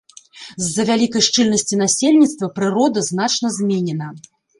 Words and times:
З-за 0.67 0.83
вялікай 0.89 1.21
шчыльнасці 1.27 1.79
насельніцтва 1.81 2.49
прырода 2.57 3.05
значна 3.11 3.53
зменена. 3.59 4.09